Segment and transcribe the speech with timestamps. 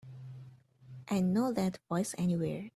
[1.09, 2.69] I'd know that voice anywhere.